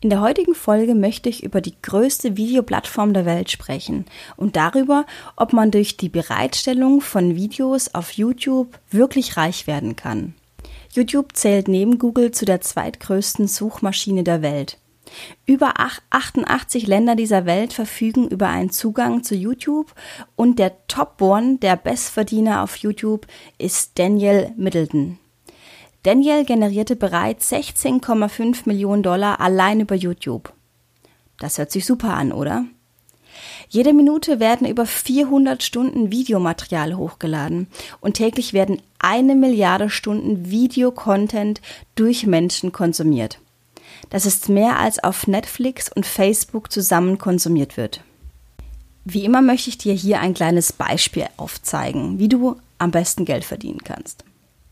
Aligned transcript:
In 0.00 0.10
der 0.10 0.20
heutigen 0.20 0.54
Folge 0.54 0.94
möchte 0.94 1.28
ich 1.28 1.42
über 1.42 1.60
die 1.60 1.74
größte 1.82 2.36
Videoplattform 2.36 3.12
der 3.14 3.26
Welt 3.26 3.50
sprechen 3.50 4.04
und 4.36 4.54
darüber, 4.54 5.06
ob 5.34 5.52
man 5.52 5.72
durch 5.72 5.96
die 5.96 6.08
Bereitstellung 6.08 7.00
von 7.00 7.34
Videos 7.34 7.94
auf 7.94 8.12
YouTube 8.12 8.78
wirklich 8.90 9.36
reich 9.36 9.66
werden 9.66 9.96
kann. 9.96 10.34
YouTube 10.92 11.34
zählt 11.34 11.66
neben 11.66 11.98
Google 11.98 12.30
zu 12.30 12.44
der 12.44 12.60
zweitgrößten 12.60 13.48
Suchmaschine 13.48 14.22
der 14.22 14.40
Welt. 14.40 14.78
Über 15.46 15.74
88 16.10 16.86
Länder 16.86 17.16
dieser 17.16 17.44
Welt 17.44 17.72
verfügen 17.72 18.28
über 18.28 18.48
einen 18.48 18.70
Zugang 18.70 19.24
zu 19.24 19.34
YouTube 19.34 19.92
und 20.36 20.60
der 20.60 20.86
Top 20.86 21.20
One 21.20 21.58
der 21.58 21.74
Bestverdiener 21.74 22.62
auf 22.62 22.76
YouTube 22.76 23.26
ist 23.58 23.98
Daniel 23.98 24.52
Middleton. 24.56 25.18
Daniel 26.02 26.44
generierte 26.44 26.96
bereits 26.96 27.52
16,5 27.52 28.62
Millionen 28.66 29.02
Dollar 29.02 29.40
allein 29.40 29.80
über 29.80 29.94
YouTube. 29.94 30.52
Das 31.38 31.58
hört 31.58 31.70
sich 31.70 31.84
super 31.84 32.14
an, 32.14 32.32
oder? 32.32 32.64
Jede 33.68 33.92
Minute 33.92 34.40
werden 34.40 34.66
über 34.66 34.86
400 34.86 35.62
Stunden 35.62 36.10
Videomaterial 36.10 36.96
hochgeladen 36.96 37.68
und 38.00 38.14
täglich 38.14 38.52
werden 38.52 38.80
eine 38.98 39.34
Milliarde 39.34 39.90
Stunden 39.90 40.50
Videocontent 40.50 41.60
durch 41.94 42.26
Menschen 42.26 42.72
konsumiert. 42.72 43.38
Das 44.10 44.26
ist 44.26 44.48
mehr 44.48 44.78
als 44.78 45.02
auf 45.02 45.26
Netflix 45.26 45.90
und 45.92 46.06
Facebook 46.06 46.72
zusammen 46.72 47.18
konsumiert 47.18 47.76
wird. 47.76 48.02
Wie 49.04 49.24
immer 49.24 49.42
möchte 49.42 49.70
ich 49.70 49.78
dir 49.78 49.94
hier 49.94 50.20
ein 50.20 50.34
kleines 50.34 50.72
Beispiel 50.72 51.26
aufzeigen, 51.36 52.18
wie 52.18 52.28
du 52.28 52.56
am 52.78 52.90
besten 52.90 53.24
Geld 53.24 53.44
verdienen 53.44 53.82
kannst. 53.84 54.24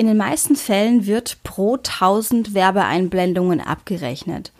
In 0.00 0.06
den 0.06 0.16
meisten 0.16 0.56
Fällen 0.56 1.04
wird 1.04 1.42
pro 1.42 1.74
1000 1.74 2.54
Werbeeinblendungen 2.54 3.60
abgerechnet. 3.60 4.50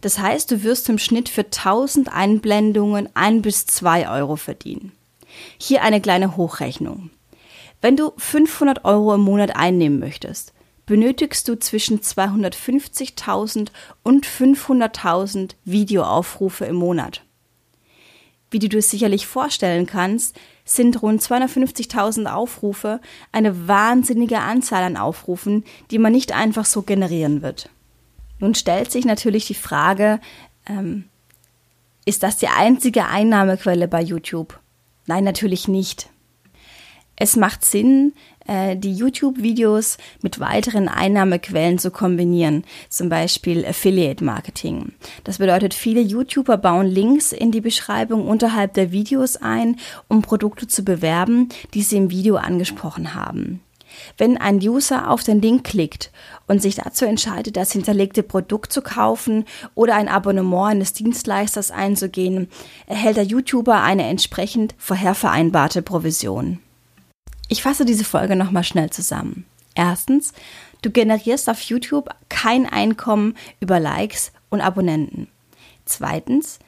Das 0.00 0.18
heißt, 0.18 0.50
du 0.50 0.62
wirst 0.62 0.88
im 0.88 0.96
Schnitt 0.96 1.28
für 1.28 1.42
1000 1.44 2.10
Einblendungen 2.10 3.06
1 3.12 3.42
bis 3.42 3.66
2 3.66 4.08
Euro 4.08 4.36
verdienen. 4.36 4.92
Hier 5.58 5.82
eine 5.82 6.00
kleine 6.00 6.38
Hochrechnung. 6.38 7.10
Wenn 7.82 7.98
du 7.98 8.14
500 8.16 8.86
Euro 8.86 9.14
im 9.14 9.20
Monat 9.20 9.54
einnehmen 9.54 9.98
möchtest, 9.98 10.54
benötigst 10.86 11.46
du 11.46 11.58
zwischen 11.58 12.00
250.000 12.00 13.68
und 14.02 14.26
500.000 14.26 15.56
Videoaufrufe 15.66 16.64
im 16.64 16.76
Monat. 16.76 17.20
Wie 18.50 18.60
du 18.60 18.70
dir 18.70 18.80
sicherlich 18.80 19.26
vorstellen 19.26 19.84
kannst, 19.84 20.34
sind 20.66 21.00
rund 21.00 21.22
250.000 21.22 22.26
Aufrufe 22.26 23.00
eine 23.32 23.68
wahnsinnige 23.68 24.40
Anzahl 24.40 24.82
an 24.82 24.98
Aufrufen, 24.98 25.64
die 25.90 25.98
man 25.98 26.12
nicht 26.12 26.32
einfach 26.32 26.66
so 26.66 26.82
generieren 26.82 27.40
wird. 27.40 27.70
Nun 28.40 28.54
stellt 28.54 28.92
sich 28.92 29.06
natürlich 29.06 29.46
die 29.46 29.54
Frage, 29.54 30.20
ähm, 30.68 31.04
ist 32.04 32.22
das 32.22 32.36
die 32.36 32.48
einzige 32.48 33.06
Einnahmequelle 33.06 33.88
bei 33.88 34.02
YouTube? 34.02 34.58
Nein, 35.06 35.24
natürlich 35.24 35.68
nicht. 35.68 36.10
Es 37.14 37.36
macht 37.36 37.64
Sinn, 37.64 38.12
äh, 38.46 38.76
die 38.76 38.94
YouTube-Videos 38.94 39.98
mit 40.22 40.40
weiteren 40.40 40.88
Einnahmequellen 40.88 41.78
zu 41.78 41.90
kombinieren, 41.90 42.64
zum 42.88 43.08
Beispiel 43.08 43.64
Affiliate 43.64 44.24
Marketing. 44.24 44.92
Das 45.24 45.38
bedeutet, 45.38 45.74
viele 45.74 46.00
YouTuber 46.00 46.56
bauen 46.56 46.86
Links 46.86 47.32
in 47.32 47.52
die 47.52 47.60
Beschreibung 47.60 48.26
unterhalb 48.26 48.74
der 48.74 48.92
Videos 48.92 49.36
ein, 49.36 49.76
um 50.08 50.22
Produkte 50.22 50.66
zu 50.66 50.84
bewerben, 50.84 51.48
die 51.74 51.82
sie 51.82 51.96
im 51.96 52.10
Video 52.10 52.36
angesprochen 52.36 53.14
haben. 53.14 53.60
Wenn 54.18 54.36
ein 54.36 54.58
User 54.58 55.10
auf 55.10 55.22
den 55.22 55.40
Link 55.40 55.64
klickt 55.64 56.10
und 56.46 56.60
sich 56.62 56.76
dazu 56.76 57.04
entscheidet, 57.04 57.56
das 57.56 57.72
hinterlegte 57.72 58.22
Produkt 58.22 58.72
zu 58.72 58.82
kaufen 58.82 59.44
oder 59.74 59.94
ein 59.94 60.08
Abonnement 60.08 60.72
eines 60.72 60.92
Dienstleisters 60.92 61.70
einzugehen, 61.70 62.48
erhält 62.86 63.16
der 63.16 63.24
YouTuber 63.24 63.82
eine 63.82 64.04
entsprechend 64.04 64.74
vorher 64.78 65.14
vereinbarte 65.14 65.82
Provision. 65.82 66.60
Ich 67.48 67.62
fasse 67.62 67.84
diese 67.84 68.04
Folge 68.04 68.36
nochmal 68.36 68.64
schnell 68.64 68.90
zusammen. 68.90 69.44
Erstens, 69.74 70.32
du 70.82 70.90
generierst 70.90 71.48
auf 71.48 71.60
YouTube 71.60 72.08
kein 72.28 72.66
Einkommen 72.66 73.36
über 73.60 73.78
Likes 73.78 74.32
und 74.48 74.60
Abonnenten. 74.60 75.28
Zweitens, 75.84 76.58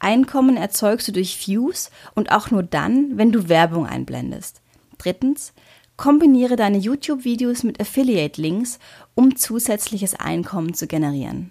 Einkommen 0.00 0.56
erzeugst 0.56 1.08
du 1.08 1.12
durch 1.12 1.46
Views 1.46 1.90
und 2.14 2.30
auch 2.30 2.50
nur 2.50 2.62
dann, 2.62 3.18
wenn 3.18 3.32
du 3.32 3.48
Werbung 3.48 3.86
einblendest. 3.86 4.60
Drittens, 4.96 5.52
kombiniere 5.96 6.54
deine 6.54 6.78
YouTube-Videos 6.78 7.64
mit 7.64 7.80
Affiliate-Links, 7.80 8.78
um 9.16 9.34
zusätzliches 9.34 10.14
Einkommen 10.14 10.74
zu 10.74 10.86
generieren. 10.86 11.50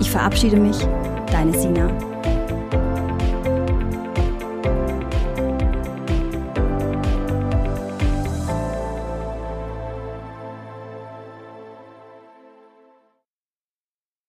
Ich 0.00 0.10
verabschiede 0.10 0.56
mich, 0.56 0.76
deine 1.30 1.58
Sina. 1.58 2.15